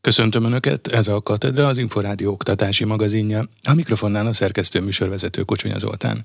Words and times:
Köszöntöm 0.00 0.44
Önöket, 0.44 0.86
ez 0.86 1.08
a 1.08 1.22
Katedra, 1.22 1.66
az 1.66 1.78
Inforádió 1.78 2.32
oktatási 2.32 2.84
magazinja. 2.84 3.48
A 3.62 3.74
mikrofonnál 3.74 4.26
a 4.26 4.32
szerkesztő 4.32 4.80
műsorvezető 4.80 5.42
Kocsonya 5.42 5.78
Zoltán. 5.78 6.24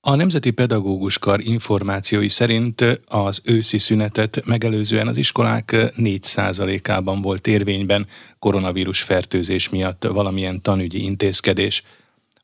A 0.00 0.14
Nemzeti 0.14 0.50
Pedagógus 0.50 1.18
Kar 1.18 1.40
információi 1.40 2.28
szerint 2.28 3.00
az 3.06 3.40
őszi 3.44 3.78
szünetet 3.78 4.46
megelőzően 4.46 5.08
az 5.08 5.16
iskolák 5.16 5.76
4%-ában 5.96 7.22
volt 7.22 7.46
érvényben 7.46 8.06
koronavírus 8.38 9.02
fertőzés 9.02 9.68
miatt 9.68 10.04
valamilyen 10.04 10.62
tanügyi 10.62 11.02
intézkedés. 11.02 11.82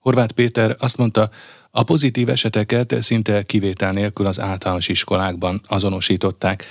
Horváth 0.00 0.32
Péter 0.32 0.76
azt 0.78 0.96
mondta, 0.96 1.30
a 1.70 1.82
pozitív 1.82 2.28
eseteket 2.28 3.02
szinte 3.02 3.42
kivétel 3.42 3.92
nélkül 3.92 4.26
az 4.26 4.40
általános 4.40 4.88
iskolákban 4.88 5.60
azonosították. 5.66 6.64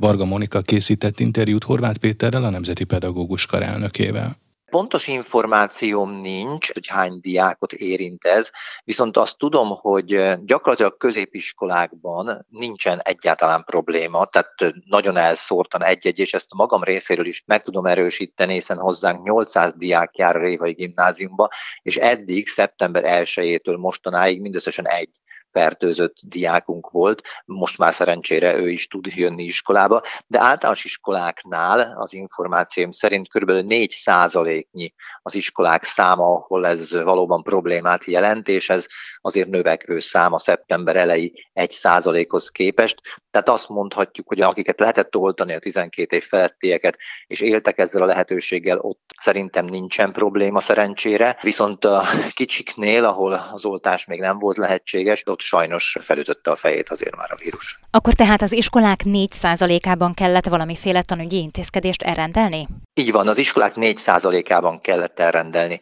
Varga 0.00 0.24
Monika 0.24 0.60
készített 0.60 1.20
interjút 1.20 1.64
Horváth 1.64 1.98
Péterrel, 1.98 2.44
a 2.44 2.50
Nemzeti 2.50 2.84
Pedagógus 2.84 3.46
Kar 3.46 3.62
elnökével. 3.62 4.36
Pontos 4.70 5.08
információm 5.08 6.10
nincs, 6.20 6.72
hogy 6.72 6.86
hány 6.86 7.18
diákot 7.20 7.72
érint 7.72 8.24
ez, 8.24 8.50
viszont 8.84 9.16
azt 9.16 9.38
tudom, 9.38 9.68
hogy 9.68 10.06
gyakorlatilag 10.44 10.96
középiskolákban 10.96 12.46
nincsen 12.48 13.00
egyáltalán 13.02 13.64
probléma, 13.64 14.24
tehát 14.24 14.74
nagyon 14.84 15.16
elszórtan 15.16 15.84
egy-egy, 15.84 16.18
és 16.18 16.34
ezt 16.34 16.52
a 16.52 16.56
magam 16.56 16.82
részéről 16.82 17.26
is 17.26 17.42
meg 17.46 17.62
tudom 17.62 17.86
erősíteni, 17.86 18.52
hiszen 18.52 18.78
hozzánk 18.78 19.22
800 19.22 19.74
diák 19.76 20.16
jár 20.16 20.36
a 20.36 20.40
Révai 20.40 20.72
gimnáziumba, 20.72 21.48
és 21.82 21.96
eddig 21.96 22.48
szeptember 22.48 23.24
1-től 23.24 23.78
mostanáig 23.78 24.40
mindösszesen 24.40 24.88
egy 24.88 25.20
fertőzött 25.52 26.16
diákunk 26.22 26.90
volt, 26.90 27.22
most 27.44 27.78
már 27.78 27.94
szerencsére 27.94 28.56
ő 28.56 28.70
is 28.70 28.86
tud 28.86 29.06
jönni 29.06 29.42
iskolába, 29.42 30.02
de 30.26 30.40
általános 30.40 30.84
iskoláknál 30.84 31.94
az 31.98 32.14
információm 32.14 32.90
szerint 32.90 33.28
kb. 33.28 33.50
4 33.50 33.90
százaléknyi 33.90 34.94
az 35.22 35.34
iskolák 35.34 35.84
száma, 35.84 36.24
ahol 36.24 36.66
ez 36.66 37.02
valóban 37.02 37.42
problémát 37.42 38.04
jelent, 38.04 38.48
és 38.48 38.70
ez 38.70 38.86
azért 39.20 39.48
növekvő 39.48 39.98
szám 39.98 40.32
a 40.32 40.38
szeptember 40.38 40.96
elejé 40.96 41.32
1 41.52 41.70
százalékhoz 41.70 42.48
képest. 42.48 43.00
Tehát 43.30 43.48
azt 43.48 43.68
mondhatjuk, 43.68 44.28
hogy 44.28 44.40
akiket 44.40 44.80
lehetett 44.80 45.16
oltani 45.16 45.54
a 45.54 45.58
12 45.58 46.16
év 46.16 46.24
felettieket, 46.24 46.98
és 47.26 47.40
éltek 47.40 47.78
ezzel 47.78 48.02
a 48.02 48.06
lehetőséggel, 48.06 48.78
ott 48.78 49.00
szerintem 49.20 49.64
nincsen 49.64 50.12
probléma 50.12 50.60
szerencsére, 50.60 51.38
viszont 51.42 51.84
a 51.84 52.04
kicsiknél, 52.30 53.04
ahol 53.04 53.48
az 53.52 53.64
oltás 53.64 54.04
még 54.04 54.20
nem 54.20 54.38
volt 54.38 54.56
lehetséges, 54.56 55.22
ott 55.26 55.39
sajnos 55.40 55.96
felütötte 56.00 56.50
a 56.50 56.56
fejét 56.56 56.88
azért 56.88 57.16
már 57.16 57.32
a 57.32 57.36
vírus. 57.36 57.78
Akkor 57.90 58.12
tehát 58.12 58.42
az 58.42 58.52
iskolák 58.52 59.00
4%-ában 59.04 60.14
kellett 60.14 60.44
valamiféle 60.44 61.02
tanügyi 61.02 61.36
intézkedést 61.36 62.02
elrendelni? 62.02 62.68
Így 62.94 63.12
van, 63.12 63.28
az 63.28 63.38
iskolák 63.38 63.72
4%-ában 63.76 64.80
kellett 64.80 65.18
elrendelni 65.20 65.80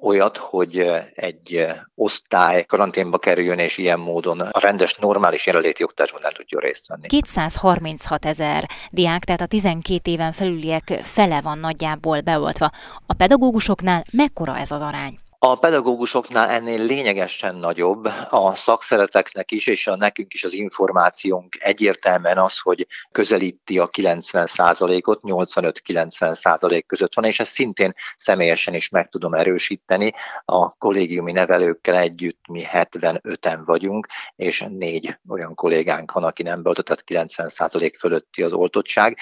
olyat, 0.00 0.36
hogy 0.36 0.78
egy 1.14 1.66
osztály 1.94 2.64
karanténba 2.64 3.18
kerüljön, 3.18 3.58
és 3.58 3.78
ilyen 3.78 3.98
módon 3.98 4.40
a 4.40 4.60
rendes, 4.60 4.94
normális 4.94 5.46
jelenléti 5.46 5.82
oktatásban 5.82 6.20
nem 6.22 6.32
tudjon 6.32 6.60
részt 6.60 6.86
venni. 6.86 7.06
236 7.06 8.24
ezer 8.24 8.68
diák, 8.90 9.24
tehát 9.24 9.40
a 9.40 9.46
12 9.46 10.10
éven 10.10 10.32
felüliek 10.32 11.00
fele 11.02 11.40
van 11.40 11.58
nagyjából 11.58 12.20
beoltva. 12.20 12.70
A 13.06 13.14
pedagógusoknál 13.14 14.04
mekkora 14.12 14.58
ez 14.58 14.70
az 14.70 14.80
arány? 14.80 15.18
A 15.40 15.56
pedagógusoknál 15.56 16.48
ennél 16.48 16.84
lényegesen 16.84 17.54
nagyobb, 17.54 18.04
a 18.28 18.54
szakszereteknek 18.54 19.50
is, 19.50 19.66
és 19.66 19.86
a 19.86 19.96
nekünk 19.96 20.32
is 20.34 20.44
az 20.44 20.54
információnk 20.54 21.56
egyértelműen 21.58 22.38
az, 22.38 22.58
hogy 22.58 22.86
közelíti 23.12 23.78
a 23.78 23.88
90%-ot, 23.88 25.20
85-90% 25.22 26.82
között 26.86 27.14
van, 27.14 27.24
és 27.24 27.40
ezt 27.40 27.52
szintén 27.52 27.94
személyesen 28.16 28.74
is 28.74 28.88
meg 28.88 29.08
tudom 29.08 29.34
erősíteni. 29.34 30.12
A 30.44 30.76
kollégiumi 30.76 31.32
nevelőkkel 31.32 31.96
együtt 31.96 32.46
mi 32.48 32.62
75-en 32.72 33.60
vagyunk, 33.64 34.06
és 34.36 34.64
négy 34.68 35.18
olyan 35.28 35.54
kollégánk 35.54 36.12
van, 36.12 36.24
aki 36.24 36.42
nem 36.42 36.62
beoltott, 36.62 37.04
tehát 37.04 37.28
90% 37.28 37.92
fölötti 37.98 38.42
az 38.42 38.52
oltottság. 38.52 39.18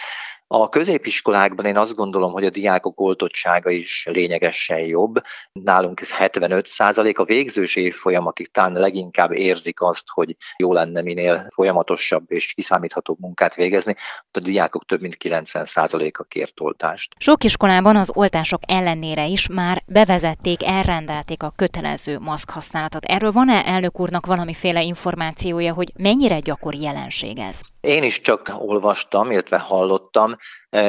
A 0.49 0.69
középiskolákban 0.69 1.65
én 1.65 1.77
azt 1.77 1.95
gondolom, 1.95 2.33
hogy 2.33 2.45
a 2.45 2.51
diákok 2.51 3.01
oltottsága 3.01 3.71
is 3.71 4.07
lényegesen 4.11 4.79
jobb. 4.79 5.15
Nálunk 5.53 6.01
ez 6.01 6.13
75 6.13 6.67
százalék. 6.67 7.19
A 7.19 7.25
végzős 7.25 7.77
évfolyam, 7.77 8.27
akik 8.27 8.51
talán 8.53 8.73
leginkább 8.73 9.33
érzik 9.33 9.81
azt, 9.81 10.05
hogy 10.07 10.37
jó 10.57 10.73
lenne 10.73 11.03
minél 11.03 11.47
folyamatosabb 11.55 12.25
és 12.27 12.53
kiszámíthatóbb 12.53 13.19
munkát 13.21 13.55
végezni, 13.55 13.95
a 14.31 14.39
diákok 14.39 14.85
több 14.85 15.01
mint 15.01 15.17
90 15.17 15.65
százaléka 15.65 16.23
kért 16.25 16.61
oltást. 16.61 17.15
Sok 17.19 17.45
iskolában 17.45 17.97
az 17.97 18.11
oltások 18.15 18.61
ellenére 18.67 19.27
is 19.27 19.49
már 19.49 19.83
bevezették, 19.87 20.67
elrendelték 20.67 21.43
a 21.43 21.53
kötelező 21.57 22.19
maszk 22.19 22.51
használatot. 22.51 23.05
Erről 23.05 23.31
van-e 23.31 23.65
elnök 23.65 24.01
úrnak 24.01 24.27
valamiféle 24.27 24.83
információja, 24.83 25.73
hogy 25.73 25.93
mennyire 25.99 26.39
gyakori 26.39 26.81
jelenség 26.81 27.39
ez? 27.39 27.61
Én 27.87 28.03
is 28.03 28.21
csak 28.21 28.53
olvastam, 28.59 29.31
illetve 29.31 29.59
hallottam. 29.59 30.37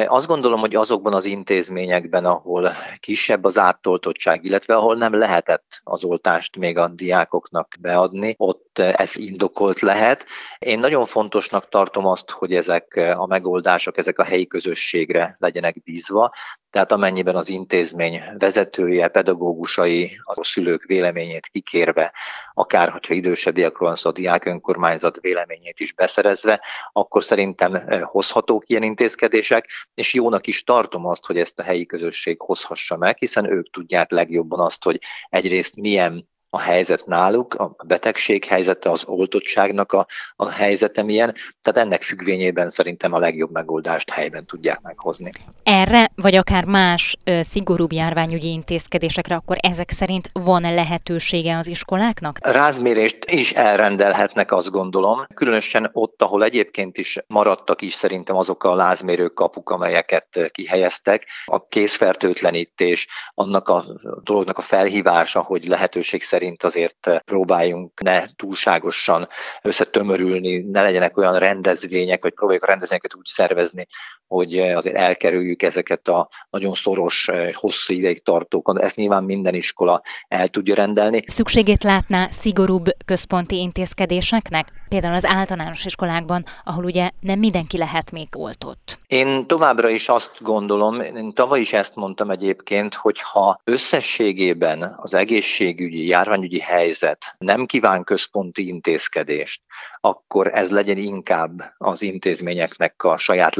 Azt 0.06 0.26
gondolom, 0.26 0.60
hogy 0.60 0.74
azokban 0.74 1.14
az 1.14 1.24
intézményekben, 1.24 2.24
ahol 2.24 2.72
kisebb 3.00 3.44
az 3.44 3.58
áttoltottság, 3.58 4.44
illetve 4.44 4.76
ahol 4.76 4.96
nem 4.96 5.14
lehetett 5.14 5.80
az 5.84 6.04
oltást 6.04 6.56
még 6.56 6.78
a 6.78 6.88
diákoknak 6.88 7.74
beadni, 7.80 8.34
ott 8.38 8.78
ez 8.78 9.16
indokolt 9.16 9.80
lehet. 9.80 10.26
Én 10.58 10.78
nagyon 10.78 11.06
fontosnak 11.06 11.68
tartom 11.68 12.06
azt, 12.06 12.30
hogy 12.30 12.54
ezek 12.54 13.14
a 13.16 13.26
megoldások, 13.26 13.98
ezek 13.98 14.18
a 14.18 14.24
helyi 14.24 14.46
közösségre 14.46 15.36
legyenek 15.38 15.82
bízva, 15.82 16.30
tehát 16.70 16.92
amennyiben 16.92 17.36
az 17.36 17.48
intézmény 17.48 18.22
vezetője, 18.38 19.08
pedagógusai 19.08 20.20
a 20.24 20.44
szülők 20.44 20.84
véleményét 20.84 21.46
kikérve, 21.46 22.12
akár 22.54 22.90
hogyha 22.90 23.14
idősebb 23.14 23.54
diákról 23.54 23.88
van 23.88 23.96
szó, 23.96 24.08
a 24.08 24.12
diák 24.12 24.44
önkormányzat 24.44 25.18
véleményét 25.20 25.80
is 25.80 25.92
beszerezve, 25.92 26.60
akkor 26.92 27.24
szerintem 27.24 27.82
hozhatók 28.02 28.68
ilyen 28.68 28.82
intézkedések, 28.82 29.66
és 29.94 30.14
jónak 30.14 30.46
is 30.46 30.62
tartom 30.64 31.06
azt, 31.06 31.26
hogy 31.26 31.38
ezt 31.38 31.58
a 31.58 31.62
helyi 31.62 31.86
közösség 31.86 32.40
hozhassa 32.40 32.96
meg, 32.96 33.18
hiszen 33.18 33.50
ők 33.50 33.70
tudják 33.70 34.10
legjobban 34.10 34.60
azt, 34.60 34.84
hogy 34.84 35.00
egyrészt 35.28 35.76
milyen 35.76 36.28
a 36.50 36.58
helyzet 36.60 37.06
náluk, 37.06 37.54
a 37.54 37.76
betegség 37.86 38.44
helyzete, 38.44 38.90
az 38.90 39.04
oltottságnak 39.06 39.92
a, 39.92 40.06
a 40.36 40.48
helyzete 40.48 41.02
milyen, 41.02 41.34
tehát 41.62 41.86
ennek 41.86 42.02
függvényében 42.02 42.70
szerintem 42.70 43.12
a 43.12 43.18
legjobb 43.18 43.50
megoldást 43.52 44.10
helyben 44.10 44.46
tudják 44.46 44.80
meghozni. 44.80 45.30
Erre, 45.62 46.10
vagy 46.14 46.34
akár 46.34 46.64
más 46.64 47.16
ö, 47.24 47.40
szigorúbb 47.42 47.92
járványügyi 47.92 48.48
intézkedésekre, 48.48 49.34
akkor 49.34 49.56
ezek 49.60 49.90
szerint 49.90 50.30
van 50.32 50.62
lehetősége 50.62 51.56
az 51.56 51.66
iskoláknak? 51.66 52.38
Rázmérést 52.40 53.24
is 53.30 53.52
elrendelhetnek, 53.52 54.52
azt 54.52 54.70
gondolom. 54.70 55.24
Különösen 55.34 55.90
ott, 55.92 56.22
ahol 56.22 56.44
egyébként 56.44 56.98
is 56.98 57.18
maradtak 57.26 57.82
is 57.82 57.92
szerintem 57.92 58.36
azok 58.36 58.64
a 58.64 58.74
lázmérő 58.74 59.28
kapuk, 59.28 59.70
amelyeket 59.70 60.50
kihelyeztek. 60.52 61.26
A 61.44 61.66
készfertőtlenítés, 61.66 63.08
annak 63.34 63.68
a 63.68 63.84
dolognak 64.22 64.58
a 64.58 64.62
felhívása, 64.62 65.40
hogy 65.40 65.66
lehetőség 65.66 66.22
szerint 66.38 66.62
azért 66.62 67.06
eh, 67.06 67.18
próbáljunk 67.18 68.00
ne 68.00 68.26
túlságosan 68.36 69.28
összetömörülni, 69.62 70.58
ne 70.58 70.82
legyenek 70.82 71.16
olyan 71.16 71.38
rendezvények, 71.38 72.22
vagy 72.22 72.34
próbáljuk 72.34 72.64
a 72.64 72.66
rendezvényeket 72.66 73.14
úgy 73.14 73.26
szervezni, 73.26 73.86
hogy 74.28 74.56
eh, 74.56 74.76
azért 74.76 74.96
elkerüljük 74.96 75.62
ezeket 75.62 76.08
a 76.08 76.28
nagyon 76.50 76.74
szoros, 76.74 77.28
eh, 77.28 77.52
hosszú 77.52 77.94
ideig 77.94 78.22
tartókon. 78.22 78.80
Ezt 78.80 78.96
nyilván 78.96 79.24
minden 79.24 79.54
iskola 79.54 80.02
el 80.28 80.48
tudja 80.48 80.74
rendelni. 80.74 81.22
Szükségét 81.26 81.82
látná 81.82 82.28
szigorúbb 82.30 82.86
központi 83.04 83.56
intézkedéseknek? 83.56 84.72
Például 84.88 85.14
az 85.14 85.24
általános 85.24 85.84
iskolákban, 85.84 86.44
ahol 86.64 86.84
ugye 86.84 87.10
nem 87.20 87.38
mindenki 87.38 87.78
lehet 87.78 88.12
még 88.12 88.28
oltott. 88.36 88.98
Én 89.06 89.46
továbbra 89.46 89.88
is 89.88 90.08
azt 90.08 90.32
gondolom, 90.40 91.00
én 91.00 91.32
tavaly 91.34 91.60
is 91.60 91.72
ezt 91.72 91.94
mondtam 91.94 92.30
egyébként, 92.30 92.94
hogy 92.94 93.20
ha 93.20 93.60
összességében 93.64 94.96
az 94.96 95.14
egészségügyi, 95.14 96.06
járványügyi 96.06 96.60
helyzet 96.60 97.34
nem 97.38 97.66
kíván 97.66 98.04
központi 98.04 98.66
intézkedést, 98.66 99.60
akkor 100.00 100.50
ez 100.54 100.70
legyen 100.70 100.96
inkább 100.96 101.74
az 101.78 102.02
intézményeknek 102.02 103.04
a 103.04 103.18
saját 103.18 103.56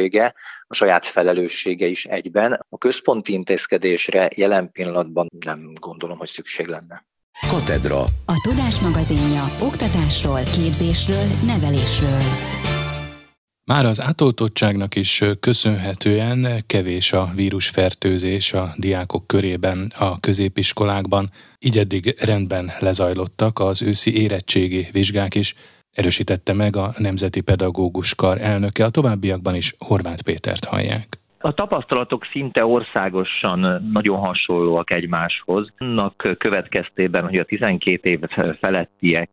lehetősége, 0.00 0.34
a 0.66 0.74
saját 0.74 1.06
felelőssége 1.06 1.86
is 1.86 2.04
egyben. 2.04 2.66
A 2.68 2.78
központi 2.78 3.32
intézkedésre 3.32 4.30
jelen 4.34 4.72
pillanatban 4.72 5.28
nem 5.44 5.72
gondolom, 5.74 6.18
hogy 6.18 6.28
szükség 6.28 6.66
lenne. 6.66 7.04
Katedra. 7.48 8.00
A 8.26 8.40
Tudás 8.42 8.80
magazinja 8.80 9.44
oktatásról, 9.62 10.42
képzésről, 10.42 11.26
nevelésről. 11.46 12.22
Már 13.64 13.84
az 13.86 14.00
átoltottságnak 14.00 14.94
is 14.94 15.22
köszönhetően 15.40 16.62
kevés 16.66 17.12
a 17.12 17.30
vírusfertőzés 17.34 18.52
a 18.52 18.72
diákok 18.76 19.26
körében 19.26 19.92
a 19.98 20.20
középiskolákban, 20.20 21.30
így 21.58 21.78
eddig 21.78 22.14
rendben 22.20 22.72
lezajlottak 22.78 23.58
az 23.58 23.82
őszi 23.82 24.22
érettségi 24.22 24.88
vizsgák 24.92 25.34
is, 25.34 25.54
erősítette 25.92 26.52
meg 26.52 26.76
a 26.76 26.94
Nemzeti 26.98 27.40
Pedagógus 27.40 28.14
Kar 28.14 28.40
elnöke, 28.40 28.84
a 28.84 28.90
továbbiakban 28.90 29.54
is 29.54 29.74
Horváth 29.78 30.22
Pétert 30.22 30.64
hallják. 30.64 31.19
A 31.42 31.52
tapasztalatok 31.52 32.24
szinte 32.32 32.64
országosan 32.64 33.88
nagyon 33.92 34.18
hasonlóak 34.18 34.94
egymáshoz. 34.94 35.72
Annak 35.78 36.36
következtében, 36.38 37.24
hogy 37.24 37.38
a 37.38 37.44
12 37.44 38.10
év 38.10 38.20
felettiek, 38.60 39.30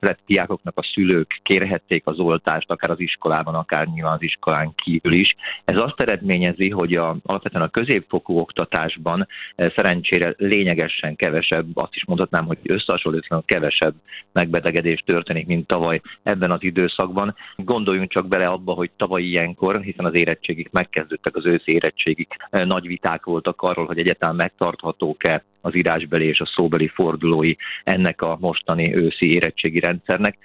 feletti 0.00 0.22
diákoknak 0.26 0.78
a 0.78 0.90
szülők 0.94 1.40
kérhették 1.42 2.02
az 2.06 2.18
oltást, 2.18 2.70
akár 2.70 2.90
az 2.90 3.00
iskolában, 3.00 3.54
akár 3.54 3.86
nyilván 3.86 4.12
az 4.12 4.22
iskolán 4.22 4.72
kívül 4.74 5.12
is. 5.12 5.34
Ez 5.64 5.80
azt 5.80 6.00
eredményezi, 6.00 6.70
hogy 6.70 6.92
a, 6.92 7.16
alapvetően 7.22 7.64
a 7.64 7.68
középfokú 7.68 8.38
oktatásban 8.38 9.26
szerencsére 9.56 10.34
lényegesen 10.36 11.16
kevesebb, 11.16 11.66
azt 11.74 11.94
is 11.94 12.04
mondhatnám, 12.06 12.46
hogy 12.46 12.58
összehasonlítva 12.62 13.42
kevesebb 13.46 13.94
megbetegedés 14.32 15.02
történik, 15.06 15.46
mint 15.46 15.66
tavaly 15.66 16.00
ebben 16.22 16.50
az 16.50 16.62
időszakban. 16.62 17.34
Gondoljunk 17.56 18.10
csak 18.10 18.28
bele 18.28 18.46
abba, 18.46 18.72
hogy 18.72 18.90
tavaly 18.96 19.22
ilyenkor, 19.22 19.80
hiszen 19.80 20.04
az 20.04 20.16
érettségik 20.16 20.70
megkezdődtek, 20.70 21.36
az 21.36 21.41
őszi 21.44 21.72
érettségik, 21.74 22.36
nagy 22.50 22.86
viták 22.86 23.24
voltak 23.24 23.62
arról, 23.62 23.86
hogy 23.86 23.98
egyáltalán 23.98 24.34
megtarthatók-e 24.34 25.44
az 25.60 25.76
írásbeli 25.76 26.26
és 26.26 26.40
a 26.40 26.50
szóbeli 26.54 26.88
fordulói 26.88 27.54
ennek 27.84 28.22
a 28.22 28.36
mostani 28.40 28.96
őszi 28.96 29.34
érettségi 29.34 29.80
rendszernek. 29.80 30.38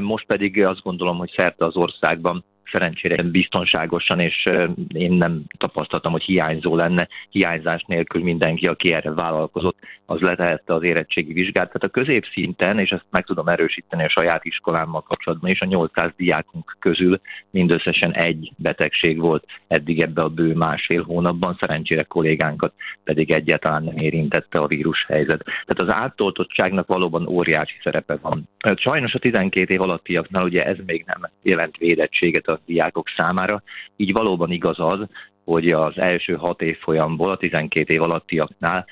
Most 0.00 0.26
pedig 0.26 0.66
azt 0.66 0.82
gondolom, 0.82 1.16
hogy 1.16 1.32
szerte 1.36 1.64
az 1.64 1.76
országban 1.76 2.44
szerencsére 2.72 3.22
biztonságosan, 3.22 4.20
és 4.20 4.44
én 4.88 5.12
nem 5.12 5.42
tapasztaltam, 5.58 6.12
hogy 6.12 6.22
hiányzó 6.22 6.76
lenne. 6.76 7.08
Hiányzás 7.30 7.84
nélkül 7.86 8.22
mindenki, 8.22 8.66
aki 8.66 8.92
erre 8.92 9.10
vállalkozott, 9.10 9.76
az 10.06 10.20
letehette 10.20 10.74
az 10.74 10.82
érettségi 10.82 11.32
vizsgát. 11.32 11.66
Tehát 11.66 11.84
a 11.84 11.88
középszinten, 11.88 12.78
és 12.78 12.90
ezt 12.90 13.04
meg 13.10 13.24
tudom 13.24 13.48
erősíteni 13.48 14.04
a 14.04 14.08
saját 14.08 14.44
iskolámmal 14.44 15.00
kapcsolatban 15.00 15.50
is, 15.50 15.60
a 15.60 15.66
800 15.66 16.10
diákunk 16.16 16.76
közül 16.78 17.20
mindösszesen 17.50 18.12
egy 18.12 18.52
betegség 18.56 19.20
volt 19.20 19.44
eddig 19.68 20.02
ebbe 20.02 20.22
a 20.22 20.28
bő 20.28 20.54
másfél 20.54 21.02
hónapban, 21.02 21.56
szerencsére 21.60 22.02
kollégánkat 22.02 22.72
pedig 23.04 23.30
egyáltalán 23.30 23.82
nem 23.84 23.96
érintette 23.96 24.58
a 24.58 24.66
vírus 24.66 25.04
helyzet. 25.08 25.44
Tehát 25.44 25.82
az 25.82 25.92
átoltottságnak 25.92 26.86
valóban 26.86 27.26
óriási 27.26 27.74
szerepe 27.82 28.18
van. 28.22 28.48
Sajnos 28.76 29.14
a 29.14 29.18
12 29.18 29.74
év 29.74 29.80
alattiaknál 29.80 30.44
ugye 30.44 30.64
ez 30.64 30.76
még 30.86 31.04
nem 31.06 31.30
jelent 31.42 31.76
védettséget 31.76 32.48
a 32.48 32.53
diákok 32.66 33.08
számára. 33.16 33.62
Így 33.96 34.12
valóban 34.12 34.50
igaz 34.50 34.78
az, 34.78 35.06
hogy 35.44 35.68
az 35.68 35.98
első 35.98 36.34
hat 36.34 36.62
év 36.62 36.78
folyamból 36.78 37.30
a 37.30 37.36
12 37.36 37.94
év 37.94 38.02
alattiaknál 38.02 38.86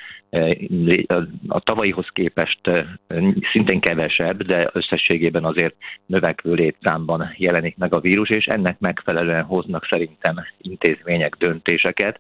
a 1.49 1.61
tavalyihoz 1.61 2.09
képest 2.13 2.61
szintén 3.53 3.81
kevesebb, 3.81 4.43
de 4.43 4.71
összességében 4.73 5.45
azért 5.45 5.75
növekvő 6.07 6.53
létszámban 6.53 7.35
jelenik 7.37 7.77
meg 7.77 7.95
a 7.95 8.01
vírus, 8.01 8.29
és 8.29 8.47
ennek 8.47 8.79
megfelelően 8.79 9.43
hoznak 9.43 9.87
szerintem 9.91 10.37
intézmények 10.59 11.35
döntéseket 11.39 12.19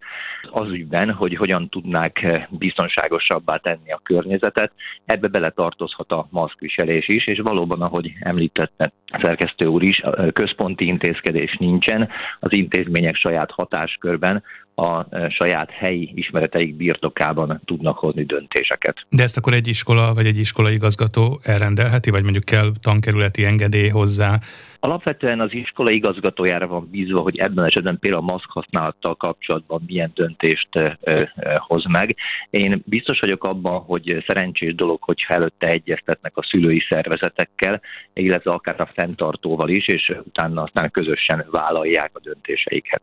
az 0.50 0.68
ügyben, 0.68 1.10
hogy 1.12 1.34
hogyan 1.34 1.68
tudnák 1.68 2.46
biztonságosabbá 2.50 3.56
tenni 3.56 3.92
a 3.92 4.00
környezetet. 4.02 4.72
Ebbe 5.04 5.28
beletartozhat 5.28 6.12
a 6.12 6.26
maszkviselés 6.30 7.08
is, 7.08 7.26
és 7.26 7.38
valóban, 7.38 7.82
ahogy 7.82 8.12
említette 8.20 8.92
szerkesztő 9.22 9.66
úr 9.66 9.82
is, 9.82 10.02
központi 10.32 10.86
intézkedés 10.86 11.56
nincsen, 11.58 12.08
az 12.40 12.56
intézmények 12.56 13.14
saját 13.14 13.50
hatáskörben 13.50 14.42
a 14.74 15.06
e, 15.10 15.30
saját 15.30 15.70
helyi 15.70 16.12
ismereteik 16.14 16.74
birtokában 16.74 17.60
tudnak 17.64 17.98
hozni 17.98 18.24
döntéseket. 18.24 18.96
De 19.08 19.22
ezt 19.22 19.36
akkor 19.36 19.52
egy 19.52 19.68
iskola 19.68 20.14
vagy 20.14 20.26
egy 20.26 20.38
iskolai 20.38 20.74
igazgató 20.74 21.40
elrendelheti, 21.42 22.10
vagy 22.10 22.22
mondjuk 22.22 22.44
kell 22.44 22.70
tankerületi 22.80 23.44
engedély 23.44 23.88
hozzá? 23.88 24.38
Alapvetően 24.80 25.40
az 25.40 25.52
iskola 25.52 25.90
igazgatójára 25.90 26.66
van 26.66 26.88
bízva, 26.90 27.20
hogy 27.20 27.38
ebben 27.38 27.64
esetben 27.64 27.98
például 27.98 28.22
a 28.28 28.32
maszk 28.32 28.50
használattal 28.50 29.14
kapcsolatban 29.14 29.82
milyen 29.86 30.10
döntést 30.14 30.68
e, 30.70 30.98
e, 31.02 31.32
hoz 31.66 31.84
meg. 31.88 32.16
Én 32.50 32.82
biztos 32.84 33.20
vagyok 33.20 33.44
abban, 33.44 33.80
hogy 33.80 34.24
szerencsés 34.26 34.74
dolog, 34.74 35.02
hogy 35.02 35.24
előtte 35.28 35.66
egyeztetnek 35.66 36.36
a 36.36 36.46
szülői 36.50 36.82
szervezetekkel, 36.88 37.80
illetve 38.12 38.50
akár 38.50 38.80
a 38.80 38.90
fenntartóval 38.94 39.68
is, 39.68 39.86
és 39.86 40.12
utána 40.24 40.62
aztán 40.62 40.90
közösen 40.90 41.46
vállalják 41.50 42.10
a 42.14 42.20
döntéseiket. 42.20 43.02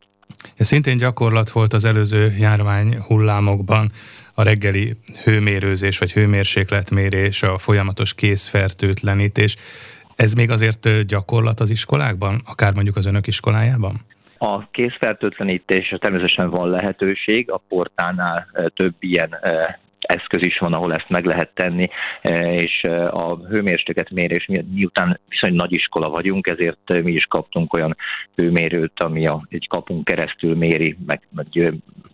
Ez 0.56 0.68
szintén 0.68 0.98
gyakorlat 0.98 1.50
volt 1.50 1.74
az 1.74 1.86
előző 1.86 2.36
járvány 2.40 2.98
hullámokban, 2.98 3.92
a 4.34 4.44
reggeli 4.44 4.96
hőmérőzés 5.24 5.98
vagy 5.98 6.14
hőmérsékletmérés, 6.14 7.44
a 7.44 7.58
folyamatos 7.58 8.14
készfertőtlenítés. 8.14 9.56
Ez 10.16 10.34
még 10.34 10.50
azért 10.50 11.06
gyakorlat 11.06 11.60
az 11.60 11.70
iskolákban, 11.70 12.42
akár 12.46 12.74
mondjuk 12.74 12.96
az 12.96 13.06
önök 13.06 13.28
iskolájában? 13.28 14.06
A 14.38 14.70
készfertőtlenítés 14.70 15.96
természetesen 16.00 16.50
van 16.50 16.70
lehetőség, 16.70 17.52
a 17.52 17.62
portánál 17.68 18.48
több 18.76 18.94
ilyen 19.00 19.36
eszköz 20.10 20.46
is 20.46 20.58
van, 20.58 20.74
ahol 20.74 20.94
ezt 20.94 21.10
meg 21.10 21.26
lehet 21.26 21.52
tenni, 21.54 21.90
e, 22.22 22.54
és 22.54 22.82
e, 22.82 23.08
a 23.08 23.38
hőmérséklet 23.50 24.10
mérés 24.10 24.50
miután 24.74 25.20
viszonylag 25.28 25.60
nagy 25.60 25.72
iskola 25.78 26.10
vagyunk, 26.10 26.48
ezért 26.48 27.04
mi 27.04 27.12
is 27.12 27.26
kaptunk 27.26 27.74
olyan 27.74 27.96
hőmérőt, 28.36 29.04
ami 29.04 29.28
a, 29.28 29.42
egy 29.50 29.68
kapunk 29.68 30.06
keresztül 30.06 30.56
méri, 30.56 30.98
meg, 31.06 31.22
meg, 31.30 31.48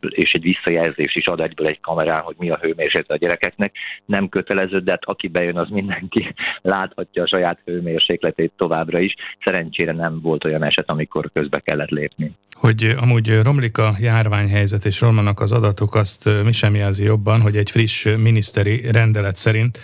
és 0.10 0.31
egy 0.31 0.42
visszajelzés 0.42 1.16
is 1.16 1.28
ad 1.28 1.40
egyből 1.40 1.68
egy 1.68 1.80
kamerán, 1.80 2.22
hogy 2.22 2.36
mi 2.38 2.50
a 2.50 2.60
hőmérséklet 2.62 3.10
a 3.10 3.18
gyerekeknek. 3.18 3.75
Nem 4.06 4.30
kötelező, 4.30 4.80
de 4.80 4.92
hát 4.92 5.04
aki 5.06 5.28
bejön, 5.28 5.57
az 5.57 5.69
mindenki 5.69 6.34
láthatja 6.62 7.24
a 7.24 7.28
saját 7.28 7.60
hőmérsékletét 7.66 8.52
továbbra 8.57 9.00
is. 9.00 9.16
Szerencsére 9.44 9.92
nem 9.92 10.22
volt 10.22 10.46
olyan 10.46 10.63
eset, 10.63 10.90
amikor 10.90 11.30
közbe 11.34 11.60
kellett 11.60 11.90
lépni. 11.90 12.31
Hogy 12.52 12.96
amúgy 13.02 13.40
romlik 13.44 13.78
a 13.78 13.94
járványhelyzet 14.00 14.86
és 14.86 15.02
romlanak 15.02 15.40
az 15.40 15.52
adatok, 15.52 15.96
azt 15.96 16.30
mi 16.44 16.51
sem 16.51 16.75
jelzi 16.75 17.04
jobban, 17.04 17.42
hogy 17.42 17.56
egy 17.56 17.72
friss 17.72 18.08
miniszteri 18.18 18.92
rendelet 18.92 19.36
szerint 19.36 19.80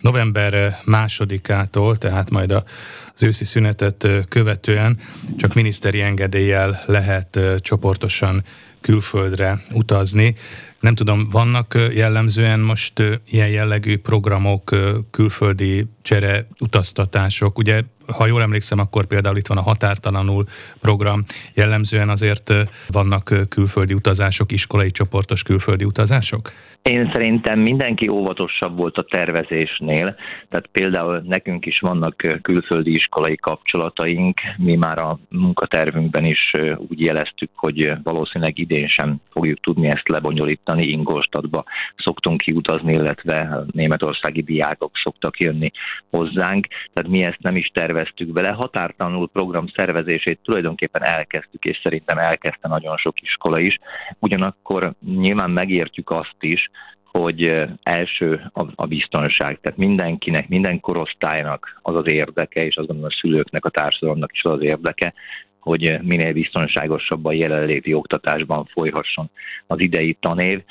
november 0.00 0.78
másodikától, 0.84 1.96
tehát 1.96 2.30
majd 2.30 2.50
az 2.52 3.22
őszi 3.22 3.44
szünetet 3.44 4.08
követően 4.28 4.98
csak 5.36 5.54
miniszteri 5.54 6.00
engedéllyel 6.00 6.82
lehet 6.86 7.40
csoportosan 7.58 8.42
külföldre 8.80 9.62
utazni. 9.72 10.34
Nem 10.80 10.94
tudom, 10.94 11.28
vannak 11.28 11.78
jellemzően 11.94 12.60
most 12.60 13.02
ilyen 13.26 13.48
jellegű 13.48 13.98
programok, 13.98 14.70
külföldi 15.10 15.86
csere 16.02 16.46
utaztatások. 16.58 17.58
Ugye, 17.58 17.82
ha 18.16 18.26
jól 18.26 18.42
emlékszem, 18.42 18.78
akkor 18.78 19.06
például 19.06 19.36
itt 19.36 19.46
van 19.46 19.58
a 19.58 19.62
határtalanul 19.62 20.44
program. 20.80 21.22
Jellemzően 21.54 22.08
azért 22.08 22.52
vannak 22.88 23.30
külföldi 23.48 23.94
utazások, 23.94 24.52
iskolai 24.52 24.90
csoportos 24.90 25.42
külföldi 25.42 25.84
utazások? 25.84 26.52
Én 26.82 27.10
szerintem 27.12 27.58
mindenki 27.58 28.08
óvatosabb 28.08 28.76
volt 28.76 28.96
a 28.96 29.02
tervezésnél, 29.02 30.16
tehát 30.48 30.66
például 30.72 31.22
nekünk 31.26 31.66
is 31.66 31.78
vannak 31.80 32.16
külföldi 32.42 32.90
iskolai 32.90 33.36
kapcsolataink, 33.36 34.40
mi 34.56 34.76
már 34.76 35.00
a 35.00 35.18
munkatervünkben 35.28 36.24
is 36.24 36.52
úgy 36.76 37.00
jeleztük, 37.00 37.50
hogy 37.54 37.92
valószínűleg 38.02 38.58
idén 38.58 38.88
sem 38.88 39.16
fogjuk 39.30 39.60
tudni 39.60 39.86
ezt 39.86 40.08
lebonyolítani, 40.08 40.86
Ingolstadtba 40.86 41.64
szoktunk 41.96 42.40
kiutazni, 42.40 42.92
illetve 42.92 43.64
németországi 43.72 44.42
diákok 44.42 44.92
szoktak 45.02 45.38
jönni 45.38 45.70
hozzánk, 46.10 46.66
tehát 46.92 47.10
mi 47.10 47.22
ezt 47.22 47.40
nem 47.40 47.54
is 47.54 47.70
terveztük 47.94 48.32
bele. 48.32 48.50
Határtanul 48.50 49.28
program 49.28 49.66
szervezését 49.74 50.38
tulajdonképpen 50.42 51.04
elkezdtük, 51.04 51.64
és 51.64 51.80
szerintem 51.82 52.18
elkezdte 52.18 52.68
nagyon 52.68 52.96
sok 52.96 53.20
iskola 53.22 53.60
is. 53.60 53.78
Ugyanakkor 54.18 54.92
nyilván 55.00 55.50
megértjük 55.50 56.10
azt 56.10 56.36
is, 56.40 56.70
hogy 57.04 57.66
első 57.82 58.50
a, 58.74 58.86
biztonság. 58.86 59.60
Tehát 59.60 59.78
mindenkinek, 59.78 60.48
minden 60.48 60.80
korosztálynak 60.80 61.78
az 61.82 61.94
az 61.94 62.12
érdeke, 62.12 62.64
és 62.64 62.76
azt 62.76 62.86
gondolom 62.86 63.10
a 63.12 63.18
szülőknek, 63.20 63.64
a 63.64 63.70
társadalomnak 63.70 64.32
is 64.32 64.42
az 64.42 64.52
az 64.52 64.62
érdeke, 64.62 65.14
hogy 65.58 65.98
minél 66.02 66.32
biztonságosabb 66.32 67.24
a 67.24 67.32
jelenléti 67.32 67.94
oktatásban 67.94 68.64
folyhasson 68.64 69.30
az 69.66 69.80
idei 69.80 70.16
tanév, 70.20 70.62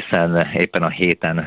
hiszen 0.00 0.50
éppen 0.54 0.82
a 0.82 0.88
héten 0.88 1.46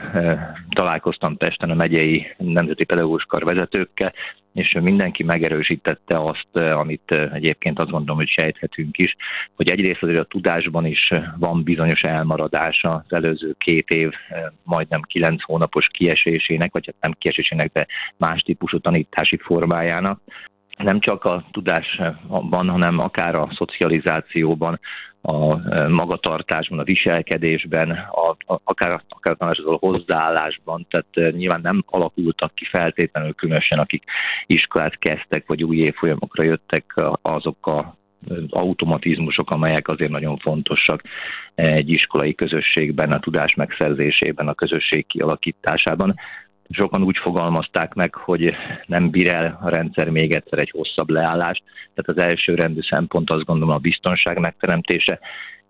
találkoztam 0.70 1.38
Pesten 1.38 1.70
a 1.70 1.74
megyei 1.74 2.28
nemzeti 2.38 2.86
pedagógus 2.86 3.24
kar 3.24 3.44
vezetőkkel, 3.44 4.14
és 4.54 4.78
mindenki 4.82 5.24
megerősítette 5.24 6.20
azt, 6.20 6.58
amit 6.58 7.12
egyébként 7.34 7.80
azt 7.80 7.90
gondolom, 7.90 8.18
hogy 8.18 8.28
sejthetünk 8.28 8.98
is, 8.98 9.16
hogy 9.56 9.70
egyrészt 9.70 10.04
azért 10.04 10.20
a 10.20 10.24
tudásban 10.24 10.86
is 10.86 11.10
van 11.38 11.64
bizonyos 11.64 12.02
elmaradása 12.02 13.04
az 13.08 13.16
előző 13.16 13.56
két 13.58 13.90
év, 13.90 14.12
majdnem 14.64 15.02
kilenc 15.02 15.44
hónapos 15.44 15.88
kiesésének, 15.88 16.72
vagy 16.72 16.86
hát 16.86 16.96
nem 17.02 17.16
kiesésének, 17.20 17.72
de 17.72 17.86
más 18.18 18.42
típusú 18.42 18.80
tanítási 18.80 19.38
formájának. 19.38 20.20
Nem 20.78 21.00
csak 21.00 21.24
a 21.24 21.46
tudásban, 21.52 22.70
hanem 22.70 23.00
akár 23.00 23.36
a 23.36 23.50
szocializációban, 23.56 24.80
a 25.22 25.58
magatartásban, 25.88 26.80
a 26.80 26.84
viselkedésben, 26.84 27.92
a, 28.12 28.54
a, 28.54 28.60
akár, 28.64 29.02
akár 29.10 29.36
a 29.40 29.78
hozzáállásban, 29.80 30.88
tehát 30.90 31.34
nyilván 31.34 31.62
nem 31.62 31.84
alakultak 31.86 32.56
ki 32.56 32.66
feltétlenül 32.66 33.34
különösen, 33.34 33.80
akik 33.80 34.04
iskolát 34.46 35.00
kezdtek, 35.00 35.44
vagy 35.48 35.64
új 35.64 35.78
évfolyamokra 35.78 36.44
jöttek, 36.44 36.94
azok 37.22 37.68
a 37.68 37.98
automatizmusok, 38.50 39.50
amelyek 39.50 39.88
azért 39.88 40.12
nagyon 40.12 40.38
fontosak 40.38 41.02
egy 41.56 41.90
iskolai 41.90 42.36
közösségben, 42.36 43.12
a 43.12 43.20
tudás 43.20 43.56
megszerzésében, 43.56 44.48
a 44.48 44.54
közösség 44.54 45.08
kialakításában. 45.08 46.16
Sokan 46.70 47.04
úgy 47.04 47.18
fogalmazták 47.18 47.94
meg, 47.94 48.16
hogy 48.16 48.56
nem 48.86 49.10
bír 49.10 49.34
el 49.34 49.60
a 49.62 49.70
rendszer 49.70 50.10
még 50.10 50.34
egyszer 50.34 50.60
egy 50.60 50.70
hosszabb 50.70 51.10
leállást, 51.10 51.64
tehát 51.94 52.22
az 52.22 52.32
első 52.32 52.56
rendű 52.56 52.82
szempont 52.82 53.30
azt 53.30 53.46
gondolom 53.46 53.76
a 53.76 53.80
biztonság 53.80 54.40
megteremtése, 54.40 55.20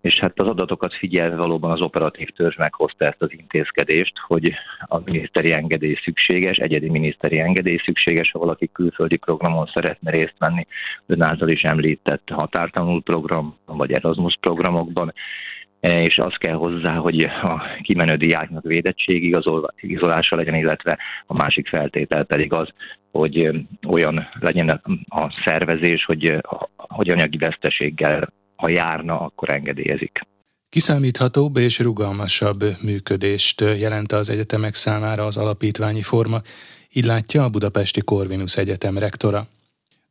és 0.01 0.19
hát 0.19 0.39
az 0.39 0.49
adatokat 0.49 0.93
figyelve 0.93 1.35
valóban 1.35 1.71
az 1.71 1.81
operatív 1.81 2.29
törzs 2.29 2.55
meghozta 2.55 3.05
ezt 3.05 3.21
az 3.21 3.31
intézkedést, 3.31 4.13
hogy 4.27 4.53
a 4.79 4.99
miniszteri 5.05 5.51
engedély 5.51 5.97
szükséges, 6.03 6.57
egyedi 6.57 6.89
miniszteri 6.89 7.39
engedély 7.39 7.77
szükséges, 7.83 8.31
ha 8.31 8.39
valaki 8.39 8.69
külföldi 8.73 9.17
programon 9.17 9.69
szeretne 9.73 10.11
részt 10.11 10.35
venni, 10.37 10.67
ön 11.05 11.21
által 11.21 11.49
is 11.49 11.61
említett 11.61 12.29
határtanul 12.29 13.01
program, 13.01 13.55
vagy 13.65 13.91
Erasmus 13.91 14.37
programokban, 14.41 15.13
és 15.79 16.17
az 16.17 16.33
kell 16.38 16.55
hozzá, 16.55 16.95
hogy 16.95 17.24
a 17.24 17.62
kimenő 17.81 18.15
diáknak 18.15 18.63
védettség 18.63 19.36
igazolása 19.75 20.36
legyen, 20.36 20.55
illetve 20.55 20.98
a 21.27 21.33
másik 21.33 21.67
feltétel 21.67 22.24
pedig 22.24 22.53
az, 22.53 22.67
hogy 23.12 23.65
olyan 23.88 24.27
legyen 24.39 24.81
a 25.09 25.41
szervezés, 25.45 26.05
hogy, 26.05 26.41
hogy 26.77 27.09
anyagi 27.09 27.38
veszteséggel 27.38 28.29
ha 28.59 28.69
járna, 28.69 29.19
akkor 29.19 29.50
engedélyezik. 29.50 30.19
Kiszámíthatóbb 30.69 31.57
és 31.57 31.79
rugalmasabb 31.79 32.63
működést 32.83 33.62
jelent 33.62 34.12
az 34.12 34.29
egyetemek 34.29 34.74
számára 34.74 35.25
az 35.25 35.38
alapítványi 35.38 36.01
forma, 36.01 36.41
így 36.93 37.05
látja 37.05 37.43
a 37.43 37.50
Budapesti 37.50 38.01
Corvinus 38.01 38.57
Egyetem 38.57 38.98
rektora. 38.98 39.48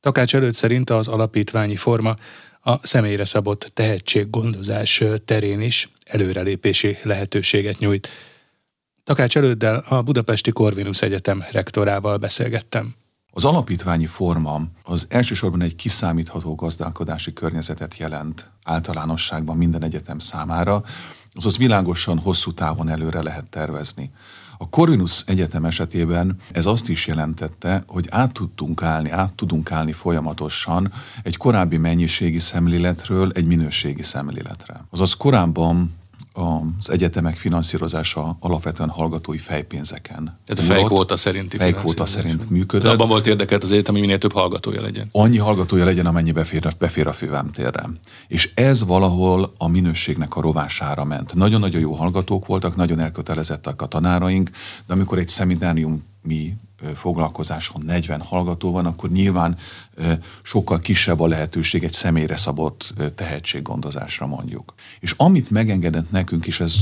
Takács 0.01 0.35
előtt 0.35 0.53
szerint 0.53 0.91
az 0.91 1.09
alapítványi 1.09 1.77
forma 1.77 2.15
a 2.69 2.81
személyre 2.83 3.25
szabott 3.25 3.71
tehetséggondozás 3.75 5.03
terén 5.25 5.61
is 5.61 5.93
előrelépési 6.05 6.97
lehetőséget 7.03 7.79
nyújt. 7.79 8.09
Takács 9.05 9.37
előddel 9.37 9.85
a 9.89 10.03
Budapesti 10.03 10.51
Corvinus 10.51 11.03
Egyetem 11.03 11.45
rektorával 11.51 12.17
beszélgettem. 12.17 12.95
Az 13.31 13.45
alapítványi 13.45 14.07
forma 14.07 14.61
az 14.83 15.07
elsősorban 15.09 15.63
egy 15.63 15.77
kiszámítható 15.77 16.55
gazdálkodási 16.55 17.33
környezetet 17.33 17.97
jelent 17.97 18.51
általánosságban 18.63 19.57
minden 19.57 19.83
egyetem 19.83 20.19
számára, 20.19 20.83
azaz 21.33 21.57
világosan 21.57 22.19
hosszú 22.19 22.53
távon 22.53 22.89
előre 22.89 23.23
lehet 23.23 23.47
tervezni. 23.47 24.11
A 24.61 24.69
Corvinus 24.69 25.23
Egyetem 25.27 25.65
esetében 25.65 26.37
ez 26.53 26.67
azt 26.67 26.89
is 26.89 27.07
jelentette, 27.07 27.85
hogy 27.87 28.07
át 28.11 28.33
tudtunk 28.33 28.83
állni, 28.83 29.11
át 29.11 29.35
tudunk 29.35 29.73
állni 29.73 29.93
folyamatosan 29.93 30.93
egy 31.23 31.37
korábbi 31.37 31.77
mennyiségi 31.77 32.39
szemléletről 32.39 33.31
egy 33.35 33.47
minőségi 33.47 34.03
szemléletre. 34.03 34.85
Azaz 34.91 35.15
korábban 35.15 35.97
az 36.33 36.91
egyetemek 36.91 37.37
finanszírozása 37.37 38.37
alapvetően 38.41 38.89
hallgatói 38.89 39.39
fejpénzeken. 39.39 40.39
Tehát 40.47 40.71
a 40.71 40.75
fejkvóta 40.75 41.17
szerinti 41.17 41.57
fejkvóta 41.57 42.07
szerint 42.07 42.51
működött. 42.51 42.87
De 42.87 42.93
abban 42.93 43.09
volt 43.09 43.27
érdekelt 43.27 43.63
az 43.63 43.73
egyetem, 43.73 43.93
hogy 43.93 44.03
minél 44.03 44.19
több 44.19 44.33
hallgatója 44.33 44.83
legyen. 44.83 45.09
Annyi 45.13 45.39
hallgatója 45.39 45.85
legyen, 45.85 46.07
amennyi 46.07 46.33
befér, 46.33 46.69
befér 46.79 47.07
a 47.07 47.13
fővámtérre. 47.13 47.85
És 48.29 48.51
ez 48.55 48.85
valahol 48.85 49.55
a 49.59 49.69
minőségnek 49.69 50.37
a 50.37 50.41
rovására 50.41 51.05
ment. 51.05 51.35
Nagyon-nagyon 51.35 51.81
jó 51.81 51.93
hallgatók 51.93 52.47
voltak, 52.47 52.77
nagyon 52.77 53.01
elkötelezettek 53.01 53.83
a 53.83 53.87
tanáraink, 53.87 54.51
de 54.87 54.93
amikor 54.93 55.19
egy 55.19 55.29
szeminárium 55.29 56.05
mi 56.29 56.57
foglalkozáson 56.95 57.83
40 57.87 58.21
hallgató 58.21 58.73
van, 58.73 58.87
akkor 58.87 59.11
nyilván 59.11 59.57
sokkal 60.43 60.81
kisebb 60.81 61.21
a 61.21 61.27
lehetőség 61.27 61.85
egy 61.85 61.93
személyre 61.93 62.37
szabott 62.37 62.95
tehetséggondozásra 63.15 64.27
mondjuk. 64.27 64.75
És 65.01 65.15
amit 65.17 65.51
megengedett 65.51 66.11
nekünk, 66.11 66.47
és 66.47 66.61
ez 66.61 66.75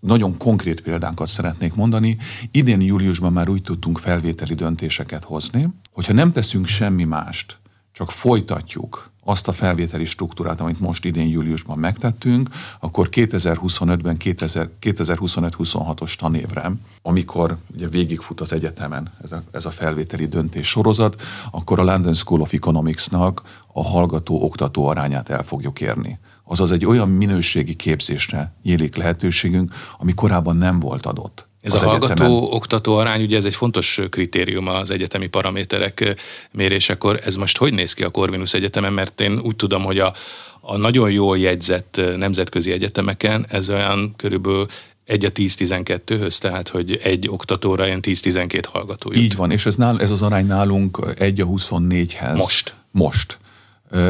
nagyon 0.00 0.36
konkrét 0.36 0.80
példánkat 0.80 1.26
szeretnék 1.26 1.74
mondani. 1.74 2.16
Idén 2.50 2.80
júliusban 2.80 3.32
már 3.32 3.48
úgy 3.48 3.62
tudtunk 3.62 3.98
felvételi 3.98 4.54
döntéseket 4.54 5.24
hozni, 5.24 5.68
hogyha 5.92 6.12
nem 6.12 6.32
teszünk 6.32 6.66
semmi 6.66 7.04
mást, 7.04 7.58
csak 7.92 8.10
folytatjuk 8.10 9.10
azt 9.28 9.48
a 9.48 9.52
felvételi 9.52 10.04
struktúrát, 10.04 10.60
amit 10.60 10.80
most 10.80 11.04
idén 11.04 11.28
júliusban 11.28 11.78
megtettünk, 11.78 12.48
akkor 12.80 13.08
2025-ben 13.12 14.16
2025-26-os 14.20 16.14
tanévre, 16.14 16.72
amikor 17.02 17.56
ugye 17.74 17.88
végigfut 17.88 18.40
az 18.40 18.52
egyetemen 18.52 19.12
ez 19.24 19.32
a, 19.32 19.42
ez 19.50 19.66
a 19.66 19.70
felvételi 19.70 20.26
döntés 20.26 20.68
sorozat, 20.68 21.22
akkor 21.50 21.78
a 21.78 21.84
London 21.84 22.14
School 22.14 22.40
of 22.40 22.52
Economics-nak 22.52 23.42
a 23.72 23.82
hallgató-oktató 23.82 24.86
arányát 24.86 25.28
el 25.28 25.42
fogjuk 25.42 25.80
érni. 25.80 26.18
Azaz 26.44 26.70
egy 26.70 26.86
olyan 26.86 27.08
minőségi 27.08 27.74
képzésre 27.74 28.52
nyílik 28.62 28.96
lehetőségünk, 28.96 29.74
ami 29.98 30.14
korábban 30.14 30.56
nem 30.56 30.80
volt 30.80 31.06
adott. 31.06 31.45
Ez 31.66 31.82
a 31.82 31.88
hallgató-oktató 31.88 32.96
arány, 32.96 33.22
ugye 33.22 33.36
ez 33.36 33.44
egy 33.44 33.54
fontos 33.54 34.00
kritérium 34.10 34.68
az 34.68 34.90
egyetemi 34.90 35.26
paraméterek 35.26 36.16
mérésekor. 36.50 37.20
Ez 37.24 37.34
most 37.34 37.56
hogy 37.56 37.74
néz 37.74 37.92
ki 37.92 38.02
a 38.02 38.10
Corvinus 38.10 38.54
Egyetemen? 38.54 38.92
Mert 38.92 39.20
én 39.20 39.38
úgy 39.38 39.56
tudom, 39.56 39.84
hogy 39.84 39.98
a, 39.98 40.12
a 40.60 40.76
nagyon 40.76 41.10
jól 41.10 41.38
jegyzett 41.38 42.00
nemzetközi 42.16 42.72
egyetemeken 42.72 43.46
ez 43.48 43.70
olyan 43.70 44.14
körülbelül 44.16 44.66
egy 45.04 45.24
a 45.24 45.32
10-12-höz, 45.32 46.38
tehát 46.38 46.68
hogy 46.68 47.00
egy 47.02 47.28
oktatóra 47.28 47.86
ilyen 47.86 48.00
10-12 48.02 48.62
hallgató 48.72 49.12
jut. 49.12 49.22
Így 49.22 49.36
van, 49.36 49.50
és 49.50 49.66
ez, 49.66 49.74
nál, 49.74 50.00
ez 50.00 50.10
az 50.10 50.22
arány 50.22 50.46
nálunk 50.46 50.98
egy 51.18 51.40
a 51.40 51.46
24-hez. 51.46 52.36
Most. 52.36 52.74
Most. 52.90 53.38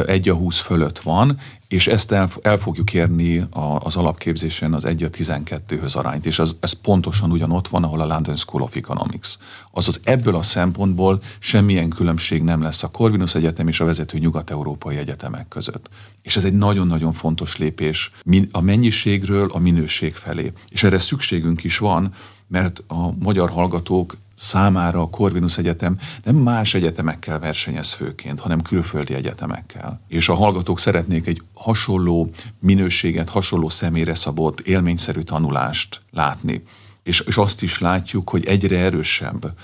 Egy 0.05 0.29
a 0.29 0.33
20 0.33 0.59
fölött 0.59 0.99
van, 0.99 1.39
és 1.67 1.87
ezt 1.87 2.11
el, 2.11 2.29
el 2.41 2.57
fogjuk 2.57 2.93
érni 2.93 3.37
a, 3.37 3.79
az 3.79 3.95
alapképzésen 3.95 4.73
az 4.73 4.85
1 4.85 5.03
a 5.03 5.09
12-höz 5.09 5.95
arányt, 5.95 6.25
és 6.25 6.39
az, 6.39 6.55
ez 6.59 6.71
pontosan 6.71 7.31
ugyanott 7.31 7.67
van, 7.67 7.83
ahol 7.83 8.01
a 8.01 8.05
London 8.05 8.35
School 8.35 8.61
of 8.61 8.75
Economics. 8.75 9.29
Azaz 9.71 10.01
ebből 10.03 10.35
a 10.35 10.41
szempontból 10.41 11.21
semmilyen 11.39 11.89
különbség 11.89 12.43
nem 12.43 12.61
lesz 12.61 12.83
a 12.83 12.91
Corvinus 12.91 13.35
Egyetem 13.35 13.67
és 13.67 13.79
a 13.79 13.85
vezető 13.85 14.17
nyugat-európai 14.17 14.97
egyetemek 14.97 15.47
között. 15.47 15.89
És 16.21 16.37
ez 16.37 16.43
egy 16.43 16.57
nagyon-nagyon 16.57 17.13
fontos 17.13 17.57
lépés 17.57 18.11
a 18.51 18.61
mennyiségről 18.61 19.49
a 19.53 19.59
minőség 19.59 20.15
felé. 20.15 20.53
És 20.69 20.83
erre 20.83 20.99
szükségünk 20.99 21.63
is 21.63 21.77
van, 21.77 22.13
mert 22.47 22.83
a 22.87 23.11
magyar 23.19 23.49
hallgatók 23.49 24.15
számára 24.37 25.01
a 25.01 25.09
Corvinus 25.09 25.57
Egyetem 25.57 25.99
nem 26.23 26.35
más 26.35 26.73
egyetemekkel 26.73 27.39
versenyez 27.39 27.91
főként, 27.91 28.39
hanem 28.39 28.61
külföldi 28.61 29.13
egyetemekkel. 29.13 30.01
És 30.07 30.29
a 30.29 30.33
hallgatók 30.33 30.79
szeretnék 30.79 31.27
egy 31.27 31.41
hasonló 31.53 32.29
minőséget, 32.59 33.29
hasonló 33.29 33.69
személyre 33.69 34.15
szabott, 34.15 34.59
élményszerű 34.59 35.21
tanulást 35.21 36.01
látni. 36.11 36.63
És, 37.03 37.19
és 37.19 37.37
azt 37.37 37.61
is 37.61 37.79
látjuk, 37.79 38.29
hogy 38.29 38.45
egyre 38.45 38.77
erősebb 38.77 39.55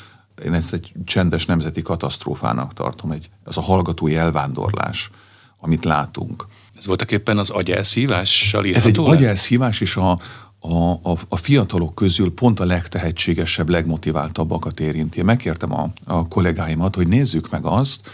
én 0.46 0.53
ezt 0.53 0.74
egy 0.74 0.92
csendes 1.06 1.46
nemzeti 1.46 1.82
katasztrófának 1.82 2.74
tartom, 2.74 3.12
egy, 3.12 3.30
az 3.44 3.58
a 3.58 3.62
hallgatói 3.62 4.15
elvándorlás, 4.15 5.10
amit 5.60 5.86
látunk. 5.86 6.48
Ez 6.74 6.86
voltak 6.86 7.12
éppen 7.12 7.38
az 7.38 7.50
agyelszívással 7.50 8.65
Ez 8.65 8.86
egy 8.86 9.00
agyelszívás, 9.00 9.82
és 9.82 9.96
a, 9.96 10.20
a, 10.65 10.91
a, 10.91 11.17
a 11.29 11.36
fiatalok 11.36 11.96
közül 11.96 12.34
pont 12.34 12.60
a 12.60 12.65
legtehetségesebb, 12.65 13.70
legmotiváltabbakat 13.70 14.79
érinti. 14.79 15.22
Megkértem 15.22 15.74
a, 15.74 15.91
a 16.05 16.27
kollégáimat, 16.27 16.96
hogy 16.96 17.08
nézzük 17.08 17.50
meg 17.50 17.65
azt, 17.65 18.10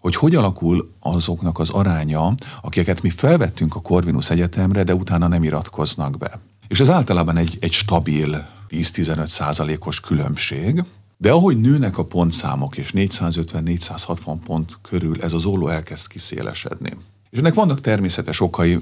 hogy 0.00 0.16
hogy 0.16 0.34
alakul 0.34 0.90
azoknak 1.00 1.58
az 1.58 1.70
aránya, 1.70 2.34
akiket 2.62 3.02
mi 3.02 3.10
felvettünk 3.10 3.74
a 3.74 3.80
Corvinus 3.80 4.30
Egyetemre, 4.30 4.82
de 4.82 4.94
utána 4.94 5.28
nem 5.28 5.44
iratkoznak 5.44 6.18
be. 6.18 6.40
És 6.68 6.80
ez 6.80 6.90
általában 6.90 7.36
egy, 7.36 7.56
egy 7.60 7.72
stabil 7.72 8.48
10-15 8.70 9.26
százalékos 9.26 10.00
különbség, 10.00 10.84
de 11.16 11.30
ahogy 11.30 11.60
nőnek 11.60 11.98
a 11.98 12.04
pontszámok, 12.04 12.76
és 12.76 12.90
450-460 12.94 14.36
pont 14.44 14.78
körül 14.82 15.22
ez 15.22 15.32
az 15.32 15.44
olló 15.44 15.68
elkezd 15.68 16.06
kiszélesedni. 16.06 16.96
És 17.30 17.38
ennek 17.38 17.54
vannak 17.54 17.80
természetes 17.80 18.40
okai, 18.40 18.80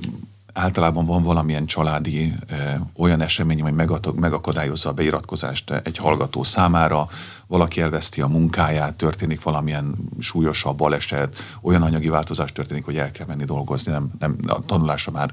általában 0.55 1.07
van 1.07 1.23
valamilyen 1.23 1.67
családi 1.67 2.33
e, 2.49 2.81
olyan 2.97 3.21
esemény, 3.21 3.61
ami 3.61 3.85
megakadályozza 4.15 4.89
a 4.89 4.93
beiratkozást 4.93 5.71
egy 5.71 5.97
hallgató 5.97 6.43
számára, 6.43 7.09
valaki 7.47 7.81
elveszti 7.81 8.21
a 8.21 8.27
munkáját, 8.27 8.95
történik 8.95 9.43
valamilyen 9.43 9.95
súlyosabb 10.19 10.77
baleset, 10.77 11.37
olyan 11.63 11.83
anyagi 11.83 12.09
változás 12.09 12.53
történik, 12.53 12.85
hogy 12.85 12.97
el 12.97 13.11
kell 13.11 13.27
menni 13.27 13.45
dolgozni, 13.45 13.93
nem, 13.93 14.11
nem, 14.19 14.37
a 14.47 14.65
tanulásra 14.65 15.13
már, 15.13 15.33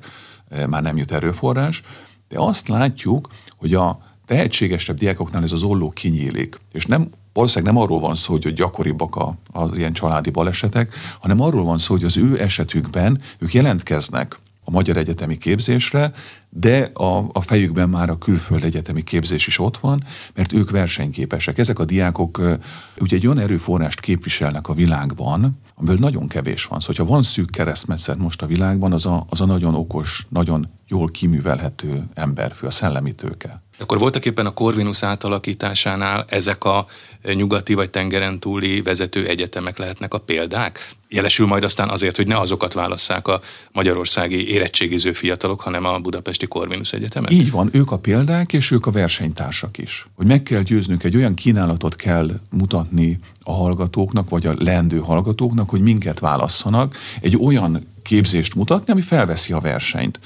e, 0.50 0.68
már 0.68 0.82
nem 0.82 0.98
jut 0.98 1.12
erőforrás. 1.12 1.82
De 2.30 2.40
azt 2.40 2.68
látjuk, 2.68 3.28
hogy 3.58 3.74
a 3.74 4.00
tehetségesebb 4.26 4.98
diákoknál 4.98 5.44
ez 5.44 5.52
az 5.52 5.64
olló 5.64 5.90
kinyílik, 5.90 6.60
és 6.72 6.86
nem 6.86 7.10
valószínűleg 7.34 7.74
nem 7.74 7.84
arról 7.84 8.00
van 8.00 8.16
szó, 8.16 8.32
hogy 8.32 8.54
gyakoribbak 8.54 9.20
az 9.52 9.78
ilyen 9.78 9.94
családi 9.94 10.30
balesetek, 10.30 10.94
hanem 11.20 11.42
arról 11.42 11.64
van 11.64 11.78
szó, 11.78 11.94
hogy 11.94 12.04
az 12.04 12.18
ő 12.18 12.42
esetükben 12.42 13.22
ők 13.38 13.54
jelentkeznek 13.54 14.40
a 14.64 14.72
magyar 14.72 14.98
egyetemi 14.98 15.38
képzésre, 15.38 16.14
de 16.50 16.92
a, 16.94 17.30
a 17.34 17.42
fejükben 17.42 17.90
már 17.90 18.10
a 18.10 18.18
külföld 18.18 18.64
egyetemi 18.64 19.04
képzés 19.04 19.48
is 19.48 19.60
ott 19.60 19.78
van, 19.78 20.04
mert 20.34 20.54
ők 20.54 20.70
versenyképesek. 20.70 21.58
Ezek 21.58 21.80
a 21.80 21.86
diákok 21.86 22.42
ugye 23.00 23.16
egy 23.16 23.28
olyan 23.28 23.40
erőforrást 23.40 24.00
képviselnek 24.00 24.68
a 24.68 24.74
világban, 24.74 25.60
amiből 25.82 26.10
nagyon 26.10 26.28
kevés 26.28 26.66
van. 26.66 26.80
Szóval, 26.80 27.06
ha 27.06 27.12
van 27.12 27.24
szűk 27.24 27.50
keresztmetszet 27.50 28.18
most 28.18 28.42
a 28.42 28.46
világban, 28.46 28.92
az 28.94 29.06
a, 29.06 29.26
az 29.30 29.42
a 29.42 29.46
nagyon 29.46 29.76
okos, 29.76 30.26
nagyon 30.30 30.70
jól 30.88 31.08
kiművelhető 31.12 32.04
emberfő, 32.14 32.68
a 32.68 32.72
szellemi 32.72 33.12
tőke. 33.12 33.62
Akkor 33.82 34.00
voltak 34.00 34.26
éppen 34.26 34.46
a 34.46 34.54
Corvinus 34.54 35.04
átalakításánál 35.04 36.26
ezek 36.30 36.64
a 36.64 36.86
nyugati 37.34 37.74
vagy 37.74 37.90
tengeren 37.90 38.40
túli 38.40 38.82
vezető 38.82 39.28
egyetemek 39.28 39.78
lehetnek 39.78 40.14
a 40.14 40.18
példák? 40.18 40.90
Jelesül 41.10 41.48
majd 41.48 41.64
aztán 41.64 41.90
azért, 41.90 42.16
hogy 42.16 42.28
ne 42.28 42.40
azokat 42.40 42.74
válasszák 42.74 43.28
a 43.28 43.42
magyarországi 43.72 44.48
érettségiző 44.48 45.14
fiatalok, 45.14 45.62
hanem 45.62 45.86
a 45.86 46.00
budapesti 46.00 46.48
Corvinus 46.48 46.94
Egyetemet? 46.94 47.32
Így 47.32 47.52
van, 47.52 47.70
ők 47.72 47.92
a 47.92 47.98
példák, 47.98 48.54
és 48.54 48.72
ők 48.72 48.86
a 48.86 48.92
versenytársak 48.92 49.78
is. 49.78 50.08
Hogy 50.16 50.28
meg 50.28 50.44
kell 50.44 50.62
győznünk, 50.62 51.04
egy 51.04 51.16
olyan 51.16 51.34
kínálatot 51.34 51.96
kell 51.96 52.40
mutatni 52.50 53.20
a 53.44 53.54
hallgatóknak, 53.54 54.30
vagy 54.30 54.46
a 54.46 54.54
leendő 54.58 54.98
hallgatóknak, 54.98 55.70
hogy 55.72 55.82
minket 55.82 56.20
válasszanak, 56.20 56.96
egy 57.22 57.38
olyan 57.38 57.86
képzést 58.02 58.56
mutatni, 58.56 58.92
ami 58.92 59.02
felveszi 59.02 59.54
a 59.54 59.60
versenyt. 59.60 60.20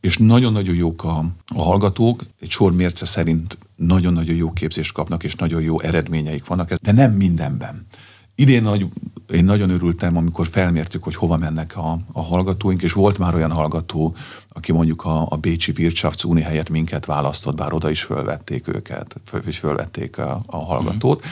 És 0.00 0.16
nagyon-nagyon 0.16 0.74
jók 0.74 1.04
a, 1.04 1.24
a 1.46 1.62
hallgatók, 1.62 2.22
egy 2.40 2.50
sor 2.50 2.72
mérce 2.72 3.04
szerint 3.04 3.58
nagyon-nagyon 3.76 4.36
jó 4.36 4.52
képzést 4.52 4.92
kapnak, 4.92 5.24
és 5.24 5.34
nagyon 5.34 5.62
jó 5.62 5.80
eredményeik 5.80 6.46
vannak, 6.46 6.72
de 6.72 6.92
nem 6.92 7.12
mindenben. 7.12 7.86
Idén 8.34 8.62
nagy, 8.62 8.86
én 9.32 9.44
nagyon 9.44 9.70
örültem, 9.70 10.16
amikor 10.16 10.46
felmértük, 10.46 11.02
hogy 11.02 11.14
hova 11.14 11.36
mennek 11.36 11.76
a, 11.76 11.98
a 12.12 12.22
hallgatóink, 12.22 12.82
és 12.82 12.92
volt 12.92 13.18
már 13.18 13.34
olyan 13.34 13.52
hallgató, 13.52 14.14
aki 14.48 14.72
mondjuk 14.72 15.04
a, 15.04 15.26
a 15.30 15.36
Bécsi 15.36 15.72
Wirtschaftsuni 15.78 16.40
helyett 16.40 16.68
minket 16.68 17.06
választott, 17.06 17.56
bár 17.56 17.72
oda 17.72 17.90
is 17.90 18.02
fölvették 18.02 18.68
őket, 18.68 19.20
föl, 19.24 19.40
is 19.46 19.58
fölvették 19.58 20.18
a, 20.18 20.42
a 20.46 20.56
hallgatót, 20.56 21.24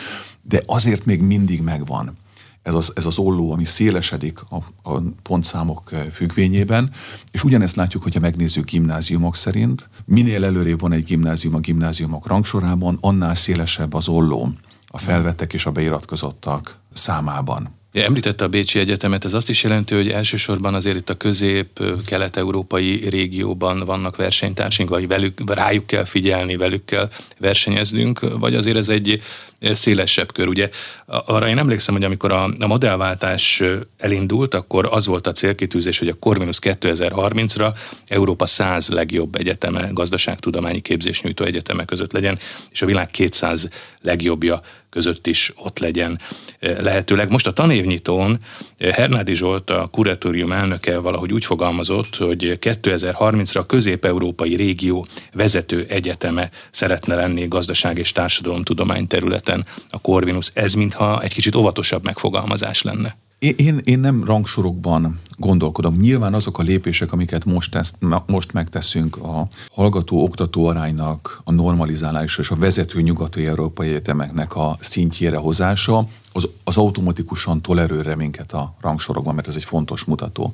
de 0.43 0.63
azért 0.67 1.05
még 1.05 1.23
mindig 1.23 1.63
megvan 1.63 2.17
ez 2.63 2.75
az, 2.75 2.93
ez 2.95 3.07
az 3.07 3.19
olló, 3.19 3.53
ami 3.53 3.65
szélesedik 3.65 4.39
a, 4.49 4.57
a 4.93 5.01
pontszámok 5.23 5.93
eh, 5.93 6.05
függvényében, 6.13 6.93
és 7.31 7.45
ugyanezt 7.45 7.77
látjuk, 7.77 8.03
hogyha 8.03 8.21
megnézzük 8.21 8.65
gimnáziumok 8.65 9.37
szerint. 9.37 9.89
Minél 10.05 10.45
előrébb 10.45 10.81
van 10.81 10.93
egy 10.93 11.05
gimnázium 11.05 11.55
a 11.55 11.59
gimnáziumok 11.59 12.27
rangsorában, 12.27 12.99
annál 13.01 13.35
szélesebb 13.35 13.95
az 13.95 14.09
olló 14.09 14.53
a 14.87 14.99
felvettek 14.99 15.53
és 15.53 15.67
a 15.67 15.71
beiratkozottak 15.71 16.79
számában. 16.93 17.79
Ja, 17.93 18.05
említette 18.05 18.45
a 18.45 18.49
Bécsi 18.49 18.79
Egyetemet, 18.79 19.25
ez 19.25 19.35
azt 19.35 19.49
is 19.49 19.63
jelenti, 19.63 19.95
hogy 19.95 20.09
elsősorban 20.09 20.75
azért 20.75 20.97
itt 20.97 21.11
a 21.11 21.17
közép-kelet-európai 21.17 23.09
régióban 23.09 23.85
vannak 23.85 24.17
versenytársaink, 24.17 24.91
vagy 24.91 25.09
velük, 25.09 25.55
rájuk 25.55 25.87
kell 25.87 26.05
figyelni, 26.05 26.57
velük 26.57 26.85
kell 26.85 27.11
versenyeznünk, 27.39 28.39
vagy 28.39 28.55
azért 28.55 28.77
ez 28.77 28.89
egy 28.89 29.23
szélesebb 29.61 30.33
kör. 30.33 30.49
Ugye 30.49 30.69
arra 31.07 31.49
én 31.49 31.59
emlékszem, 31.59 31.95
hogy 31.95 32.05
amikor 32.05 32.33
a, 32.33 32.51
a 32.59 32.67
modellváltás 32.67 33.63
elindult, 33.99 34.55
akkor 34.55 34.89
az 34.91 35.07
volt 35.07 35.27
a 35.27 35.33
célkitűzés, 35.33 35.99
hogy 35.99 36.09
a 36.09 36.15
Corvinus 36.15 36.59
2030-ra 36.61 37.75
Európa 38.07 38.47
100 38.47 38.89
legjobb 38.89 39.35
egyeteme, 39.35 39.89
gazdaságtudományi 39.93 40.81
képzés 40.81 41.23
nyújtó 41.23 41.45
egyeteme 41.45 41.85
között 41.85 42.13
legyen, 42.13 42.39
és 42.71 42.83
a 42.83 42.87
világ 42.87 43.11
200 43.11 43.69
legjobbja 44.01 44.61
között 44.91 45.27
is 45.27 45.53
ott 45.57 45.79
legyen 45.79 46.21
lehetőleg. 46.61 47.31
Most 47.31 47.47
a 47.47 47.53
tanévnyitón 47.53 48.39
Hernádi 48.79 49.35
Zsolt, 49.35 49.71
a 49.71 49.87
kuratórium 49.87 50.53
elnöke 50.53 50.99
valahogy 50.99 51.33
úgy 51.33 51.45
fogalmazott, 51.45 52.17
hogy 52.17 52.59
2030-ra 52.61 53.59
a 53.59 53.67
közép-európai 53.67 54.55
régió 54.55 55.07
vezető 55.33 55.87
egyeteme 55.89 56.51
szeretne 56.71 57.15
lenni 57.15 57.49
gazdaság 57.49 57.99
és 57.99 58.13
társadalomtudomány 58.13 59.07
területen 59.07 59.50
területen 59.51 59.67
a 59.91 59.99
Corvinus. 59.99 60.51
Ez 60.55 60.75
mintha 60.75 61.23
egy 61.23 61.33
kicsit 61.33 61.55
óvatosabb 61.55 62.05
megfogalmazás 62.05 62.83
lenne. 62.83 63.17
Én, 63.39 63.81
én 63.85 64.01
nem 64.01 64.25
rangsorokban 64.25 65.21
gondolkodom. 65.37 65.97
Nyilván 65.97 66.35
azok 66.35 66.59
a 66.59 66.63
lépések, 66.63 67.13
amiket 67.13 67.45
most, 67.45 67.75
ezt, 67.75 67.97
most 68.27 68.53
megteszünk 68.53 69.17
a 69.17 69.47
hallgató-oktató 69.73 70.67
aránynak 70.67 71.41
a 71.45 71.53
normalizálása 71.53 72.43
és 72.43 72.51
a 72.51 72.57
vezető 72.57 73.01
nyugati 73.01 73.47
európai 73.47 73.89
egyetemeknek 73.89 74.57
a 74.57 74.77
szintjére 74.81 75.37
hozása, 75.37 76.07
az, 76.33 76.49
az 76.65 76.77
automatikusan 76.77 77.63
tolerőre 77.63 78.17
minket 78.17 78.53
a 78.53 78.75
rangsorokban, 78.81 79.35
mert 79.35 79.49
ez 79.49 79.57
egy 79.57 79.65
fontos 79.65 80.05
mutató. 80.05 80.53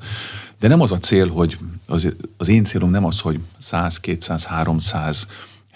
De 0.60 0.68
nem 0.68 0.80
az 0.80 0.92
a 0.92 0.98
cél, 0.98 1.28
hogy 1.28 1.58
az, 1.86 2.08
az 2.36 2.48
én 2.48 2.64
célom 2.64 2.90
nem 2.90 3.04
az, 3.04 3.20
hogy 3.20 3.40
100, 3.58 4.00
200, 4.00 4.44
300 4.44 5.26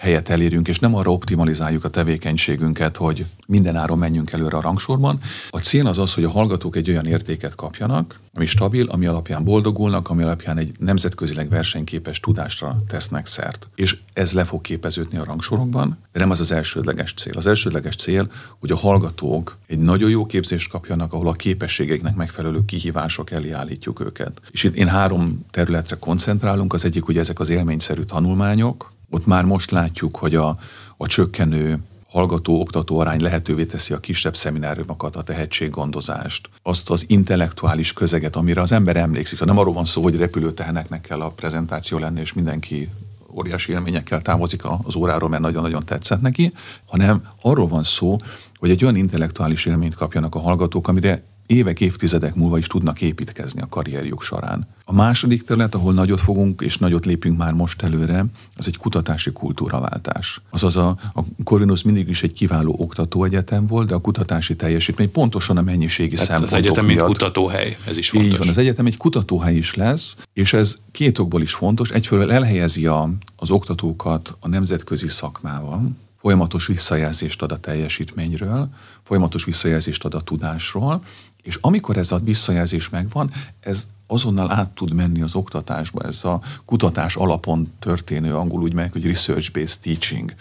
helyet 0.01 0.29
elérjünk, 0.29 0.69
és 0.69 0.79
nem 0.79 0.95
arra 0.95 1.13
optimalizáljuk 1.13 1.85
a 1.85 1.89
tevékenységünket, 1.89 2.97
hogy 2.97 3.25
minden 3.47 3.77
áron 3.77 3.99
menjünk 3.99 4.33
előre 4.33 4.57
a 4.57 4.61
rangsorban. 4.61 5.19
A 5.51 5.59
cél 5.59 5.87
az 5.87 5.99
az, 5.99 6.15
hogy 6.15 6.25
a 6.25 6.31
hallgatók 6.31 6.77
egy 6.77 6.91
olyan 6.91 7.07
értéket 7.07 7.55
kapjanak, 7.55 8.19
ami 8.35 8.47
stabil, 8.47 8.87
ami 8.89 9.07
alapján 9.07 9.45
boldogulnak, 9.45 10.11
ami 10.11 10.23
alapján 10.23 10.59
egy 10.59 10.73
nemzetközileg 10.79 11.49
versenyképes 11.49 12.21
tudásra 12.21 12.77
tesznek 12.89 13.27
szert. 13.27 13.69
És 13.75 13.97
ez 14.13 14.33
le 14.33 14.45
fog 14.45 14.61
képeződni 14.61 15.19
a 15.19 15.25
rangsorokban, 15.25 15.99
de 16.13 16.21
nem 16.21 16.31
az 16.31 16.41
az 16.41 16.53
elsődleges 16.53 17.15
cél. 17.15 17.37
Az 17.37 17.47
elsődleges 17.47 17.97
cél, 17.97 18.31
hogy 18.59 18.71
a 18.71 18.77
hallgatók 18.77 19.57
egy 19.67 19.79
nagyon 19.79 20.11
jó 20.11 20.27
képzést 20.27 20.71
kapjanak, 20.71 21.13
ahol 21.13 21.29
a 21.29 21.33
képességeiknek 21.33 22.15
megfelelő 22.15 22.65
kihívások 22.65 23.31
elé 23.31 23.51
állítjuk 23.51 24.01
őket. 24.01 24.41
És 24.51 24.65
itt 24.65 24.77
én 24.77 24.89
három 24.89 25.45
területre 25.51 25.97
koncentrálunk, 25.97 26.73
az 26.73 26.85
egyik 26.85 27.09
ugye 27.09 27.21
ezek 27.21 27.41
az 27.41 27.49
élményszerű 27.49 28.03
tanulmányok, 28.03 28.93
ott 29.11 29.27
már 29.27 29.44
most 29.44 29.70
látjuk, 29.70 30.16
hogy 30.16 30.35
a, 30.35 30.57
a 30.96 31.07
csökkenő 31.07 31.79
hallgató-oktató 32.09 32.99
arány 32.99 33.20
lehetővé 33.20 33.64
teszi 33.64 33.92
a 33.92 34.01
kisebb 34.01 34.37
szemináriumokat, 34.37 35.16
a 35.16 35.23
tehetséggondozást, 35.23 36.49
azt 36.62 36.90
az 36.90 37.05
intellektuális 37.09 37.92
közeget, 37.92 38.37
amire 38.37 38.61
az 38.61 38.73
ember 38.73 38.96
emlékszik. 38.96 39.38
Ha 39.38 39.44
nem 39.44 39.59
arról 39.59 39.75
van 39.75 39.85
szó, 39.85 40.03
hogy 40.03 40.16
repülőteheneknek 40.16 41.01
kell 41.01 41.20
a 41.20 41.31
prezentáció 41.31 41.99
lenni, 41.99 42.20
és 42.20 42.33
mindenki 42.33 42.88
óriási 43.33 43.73
élményekkel 43.73 44.23
távozik 44.23 44.62
az 44.85 44.96
óráról, 44.96 45.29
mert 45.29 45.42
nagyon-nagyon 45.42 45.85
tetszett 45.85 46.20
neki, 46.20 46.53
hanem 46.87 47.23
arról 47.42 47.68
van 47.68 47.85
szó, 47.85 48.16
hogy 48.59 48.70
egy 48.70 48.83
olyan 48.83 48.96
intellektuális 48.96 49.66
élményt 49.66 49.94
kapjanak 49.94 50.35
a 50.35 50.40
hallgatók, 50.40 50.88
amire 50.88 51.23
évek, 51.51 51.81
évtizedek 51.81 52.35
múlva 52.35 52.59
is 52.59 52.67
tudnak 52.67 53.01
építkezni 53.01 53.61
a 53.61 53.69
karrierjuk 53.69 54.23
során. 54.23 54.69
A 54.85 54.93
második 54.93 55.43
terület, 55.43 55.75
ahol 55.75 55.93
nagyot 55.93 56.21
fogunk 56.21 56.61
és 56.61 56.79
nagyot 56.79 57.07
lépünk 57.07 57.39
már 57.39 57.53
most 57.53 57.83
előre, 57.83 58.25
az 58.57 58.67
egy 58.67 58.77
kutatási 58.77 59.31
kultúraváltás. 59.33 60.41
Azaz 60.51 60.77
a, 60.77 60.89
a 61.15 61.21
Corvinus 61.45 61.83
mindig 61.83 62.09
is 62.09 62.23
egy 62.23 62.33
kiváló 62.33 62.75
oktatóegyetem 62.79 63.67
volt, 63.67 63.89
de 63.89 63.95
a 63.95 63.99
kutatási 63.99 64.57
teljesítmény 64.57 65.11
pontosan 65.11 65.57
a 65.57 65.63
mennyiségi 65.63 66.17
hát 66.17 66.25
szempontok 66.25 66.53
Az 66.53 66.65
egyetem 66.65 66.85
miatt. 66.85 67.07
mint 67.07 67.19
kutatóhely, 67.19 67.77
ez 67.87 67.97
is 67.97 68.11
fontos. 68.11 68.33
Így 68.33 68.39
van, 68.39 68.49
az 68.49 68.59
egyetem 68.59 68.87
egy 68.87 68.97
kutatóhely 68.97 69.57
is 69.57 69.75
lesz, 69.75 70.17
és 70.33 70.53
ez 70.53 70.79
két 70.91 71.19
okból 71.19 71.43
is 71.43 71.53
fontos. 71.53 71.91
Egyfelől 71.91 72.33
elhelyezi 72.33 72.87
a, 72.87 73.11
az 73.37 73.51
oktatókat 73.51 74.37
a 74.41 74.49
nemzetközi 74.49 75.09
szakmával, 75.09 75.91
folyamatos 76.21 76.67
visszajelzést 76.67 77.43
ad 77.43 77.53
a 77.53 77.59
teljesítményről, 77.59 78.69
folyamatos 79.03 79.45
visszajelzést 79.45 80.05
ad 80.05 80.15
a 80.15 80.21
tudásról, 80.21 81.03
és 81.42 81.59
amikor 81.61 81.96
ez 81.96 82.12
a 82.12 82.18
visszajelzés 82.18 82.88
megvan, 82.88 83.31
ez 83.61 83.87
azonnal 84.07 84.53
át 84.53 84.68
tud 84.68 84.92
menni 84.92 85.22
az 85.22 85.35
oktatásba, 85.35 86.03
ez 86.03 86.24
a 86.24 86.40
kutatás 86.64 87.16
alapon 87.16 87.72
történő, 87.79 88.35
angol 88.35 88.62
úgy 88.62 88.74
meg, 88.74 88.92
hogy 88.92 89.07
research-based 89.07 89.81
teaching, 89.81 90.35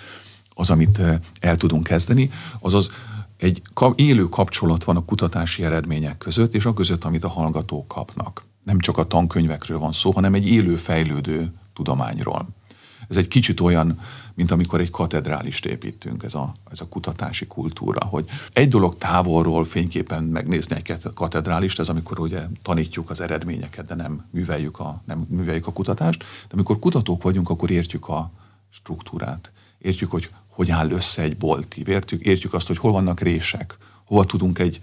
az, 0.49 0.69
amit 0.69 1.01
el 1.39 1.57
tudunk 1.57 1.83
kezdeni, 1.83 2.31
azaz 2.59 2.91
egy 3.38 3.62
élő 3.95 4.29
kapcsolat 4.29 4.83
van 4.83 4.95
a 4.95 5.05
kutatási 5.05 5.63
eredmények 5.63 6.17
között, 6.17 6.55
és 6.55 6.65
a 6.65 6.73
között, 6.73 7.03
amit 7.03 7.23
a 7.23 7.29
hallgatók 7.29 7.88
kapnak. 7.88 8.43
Nem 8.63 8.79
csak 8.79 8.97
a 8.97 9.07
tankönyvekről 9.07 9.79
van 9.79 9.91
szó, 9.91 10.12
hanem 10.12 10.33
egy 10.33 10.47
élő 10.47 10.75
fejlődő 10.75 11.53
tudományról. 11.73 12.47
Ez 13.10 13.17
egy 13.17 13.28
kicsit 13.28 13.60
olyan, 13.60 14.00
mint 14.34 14.52
amikor 14.52 14.80
egy 14.80 14.89
katedrálist 14.89 15.65
építünk, 15.65 16.24
ez 16.24 16.34
a, 16.34 16.54
ez 16.72 16.82
a 16.82 16.88
kutatási 16.88 17.48
kultúra, 17.48 18.06
hogy 18.06 18.26
egy 18.54 18.67
dolog 18.67 18.98
távolról 18.98 19.65
fényképen 19.65 20.24
megnézni 20.24 20.76
egy 20.76 21.13
katedrálist, 21.13 21.80
ez 21.80 21.89
amikor 21.89 22.19
ugye 22.19 22.41
tanítjuk 22.62 23.10
az 23.10 23.22
eredményeket, 23.22 23.86
de 23.86 23.95
nem 23.95 24.26
műveljük 24.32 24.80
a, 24.80 25.02
nem 25.06 25.26
műveljük 25.30 25.67
a 25.67 25.74
kutatást, 25.74 26.19
de 26.19 26.54
amikor 26.54 26.80
kutatók 26.80 27.24
vagyunk, 27.24 27.50
akkor 27.50 27.72
értjük 27.72 28.08
a 28.08 28.32
struktúrát, 28.69 29.52
értjük, 29.80 30.12
hogy 30.12 30.30
hogy 30.60 30.72
áll 30.72 30.91
össze 30.91 31.22
egy 31.22 31.38
bolti, 31.38 31.84
értjük, 31.88 32.26
értjük 32.26 32.54
azt, 32.54 32.67
hogy 32.67 32.78
hol 32.78 32.91
vannak 32.91 33.19
rések, 33.19 33.78
hova 34.06 34.26
tudunk 34.26 34.60
egy 34.60 34.80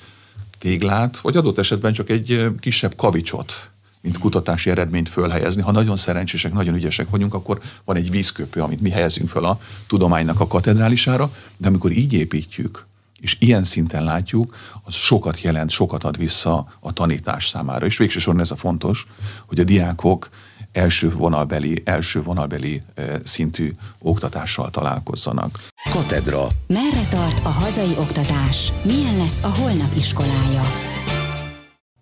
téglát, 0.58 1.18
vagy 1.18 1.36
adott 1.36 1.58
esetben 1.58 1.92
csak 1.92 2.10
egy 2.10 2.46
kisebb 2.60 2.94
kavicsot 2.94 3.70
mint 4.06 4.18
kutatási 4.18 4.70
eredményt 4.70 5.08
fölhelyezni. 5.08 5.62
Ha 5.62 5.72
nagyon 5.72 5.96
szerencsések, 5.96 6.52
nagyon 6.52 6.74
ügyesek 6.74 7.10
vagyunk, 7.10 7.34
akkor 7.34 7.60
van 7.84 7.96
egy 7.96 8.10
vízköpő, 8.10 8.60
amit 8.60 8.80
mi 8.80 8.90
helyezünk 8.90 9.28
föl 9.28 9.44
a 9.44 9.60
tudománynak 9.86 10.40
a 10.40 10.46
katedrálisára, 10.46 11.30
de 11.56 11.68
amikor 11.68 11.90
így 11.90 12.12
építjük, 12.12 12.86
és 13.20 13.36
ilyen 13.38 13.64
szinten 13.64 14.04
látjuk, 14.04 14.56
az 14.84 14.94
sokat 14.94 15.40
jelent, 15.40 15.70
sokat 15.70 16.04
ad 16.04 16.18
vissza 16.18 16.66
a 16.80 16.92
tanítás 16.92 17.48
számára. 17.48 17.86
És 17.86 17.96
végsősorban 17.96 18.42
ez 18.42 18.50
a 18.50 18.56
fontos, 18.56 19.06
hogy 19.46 19.60
a 19.60 19.64
diákok 19.64 20.28
első 20.72 21.10
vonalbeli, 21.10 21.82
első 21.84 22.22
vonalbeli 22.22 22.82
szintű 23.24 23.72
oktatással 23.98 24.70
találkozzanak. 24.70 25.64
Katedra. 25.90 26.46
Merre 26.66 27.06
tart 27.08 27.40
a 27.44 27.48
hazai 27.48 27.94
oktatás? 27.98 28.72
Milyen 28.82 29.16
lesz 29.16 29.42
a 29.42 29.48
holnap 29.48 29.90
iskolája? 29.96 30.62